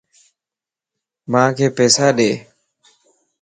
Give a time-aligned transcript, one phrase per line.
[1.31, 2.29] مانک پيسا ڏي